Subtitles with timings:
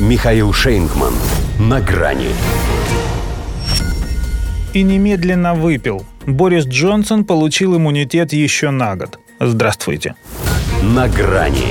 [0.00, 1.14] Михаил Шейнгман.
[1.60, 2.30] На грани.
[4.72, 6.04] И немедленно выпил.
[6.26, 9.20] Борис Джонсон получил иммунитет еще на год.
[9.38, 10.16] Здравствуйте.
[10.82, 11.68] На грани.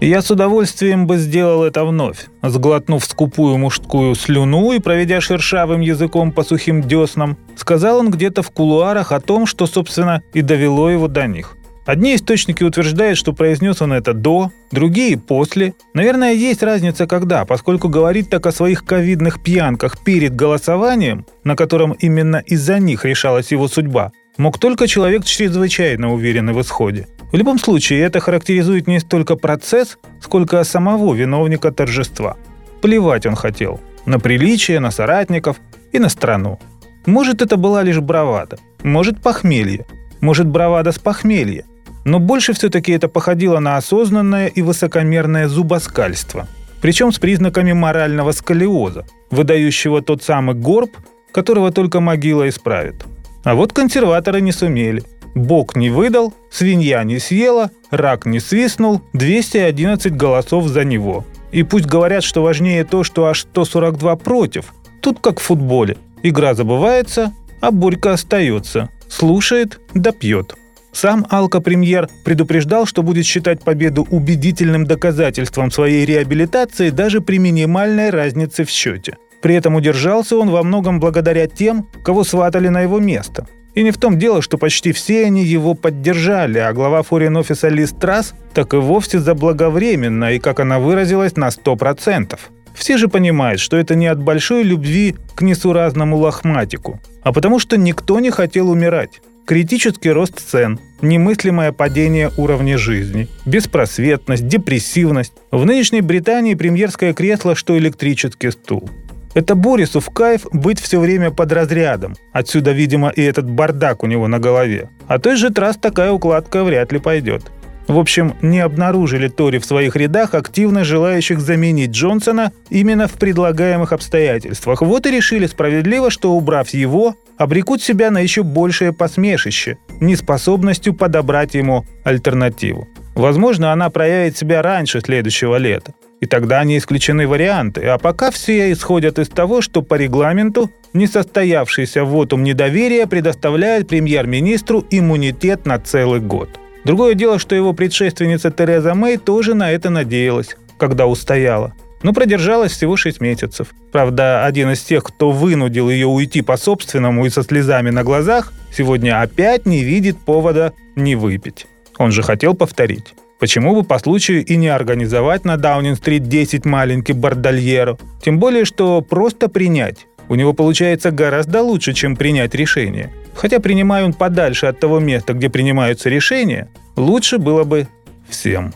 [0.00, 6.32] Я с удовольствием бы сделал это вновь, сглотнув скупую мужскую слюну и проведя шершавым языком
[6.32, 11.08] по сухим деснам, сказал он где-то в кулуарах о том, что, собственно, и довело его
[11.08, 11.58] до них.
[11.84, 15.74] Одни источники утверждают, что произнес он это до, другие– после.
[15.94, 21.92] Наверное, есть разница когда, поскольку говорить так о своих ковидных пьянках перед голосованием, на котором
[21.92, 27.08] именно из-за них решалась его судьба, мог только человек чрезвычайно уверенный в исходе.
[27.32, 32.36] В любом случае, это характеризует не столько процесс, сколько самого виновника торжества.
[32.80, 33.80] Плевать он хотел.
[34.06, 35.56] На приличие, на соратников
[35.92, 36.60] и на страну.
[37.06, 38.58] Может, это была лишь бравада.
[38.84, 39.86] Может, похмелье.
[40.20, 41.64] Может, бравада с похмелья.
[42.04, 46.48] Но больше все-таки это походило на осознанное и высокомерное зубоскальство.
[46.80, 50.90] Причем с признаками морального сколиоза, выдающего тот самый горб,
[51.32, 53.04] которого только могила исправит.
[53.44, 55.02] А вот консерваторы не сумели.
[55.34, 61.24] Бог не выдал, свинья не съела, рак не свистнул, 211 голосов за него.
[61.52, 64.74] И пусть говорят, что важнее то, что аж 142 против.
[65.00, 65.96] Тут как в футболе.
[66.22, 68.90] Игра забывается, а Борька остается.
[69.08, 70.54] Слушает да пьет.
[70.92, 78.64] Сам Алка-премьер предупреждал, что будет считать победу убедительным доказательством своей реабилитации даже при минимальной разнице
[78.64, 79.16] в счете.
[79.40, 83.46] При этом удержался он во многом благодаря тем, кого сватали на его место.
[83.74, 87.92] И не в том дело, что почти все они его поддержали, а глава форин-офиса Лиз
[87.92, 92.38] Трасс так и вовсе заблаговременно и, как она выразилась, на 100%.
[92.74, 97.78] Все же понимают, что это не от большой любви к несуразному лохматику, а потому что
[97.78, 99.22] никто не хотел умирать.
[99.44, 105.32] Критический рост цен, немыслимое падение уровня жизни, беспросветность, депрессивность.
[105.50, 108.88] В нынешней Британии премьерское кресло, что электрический стул.
[109.34, 112.14] Это Борису в кайф быть все время под разрядом.
[112.32, 114.90] Отсюда, видимо, и этот бардак у него на голове.
[115.08, 117.50] А той же Трасс такая укладка вряд ли пойдет.
[117.88, 123.92] В общем, не обнаружили Тори в своих рядах активно желающих заменить Джонсона именно в предлагаемых
[123.92, 124.82] обстоятельствах.
[124.82, 131.54] Вот и решили справедливо, что убрав его, обрекут себя на еще большее посмешище, неспособностью подобрать
[131.54, 132.88] ему альтернативу.
[133.14, 135.94] Возможно, она проявит себя раньше следующего лета.
[136.20, 137.84] И тогда не исключены варианты.
[137.86, 145.66] А пока все исходят из того, что по регламенту несостоявшийся вотум недоверия предоставляет премьер-министру иммунитет
[145.66, 146.48] на целый год.
[146.84, 151.74] Другое дело, что его предшественница Тереза Мэй тоже на это надеялась, когда устояла.
[152.02, 153.68] Но продержалась всего 6 месяцев.
[153.92, 158.52] Правда, один из тех, кто вынудил ее уйти по собственному и со слезами на глазах,
[158.76, 161.66] сегодня опять не видит повода не выпить.
[161.98, 163.14] Он же хотел повторить.
[163.38, 167.98] Почему бы по случаю и не организовать на Даунинг-стрит 10 маленьких бордальеров?
[168.24, 170.06] Тем более, что просто принять.
[170.28, 173.12] У него получается гораздо лучше, чем принять решение.
[173.34, 177.88] Хотя принимая он подальше от того места, где принимаются решения, лучше было бы
[178.28, 178.72] всем.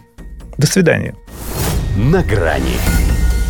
[0.58, 1.14] До свидания.
[1.96, 2.76] На грани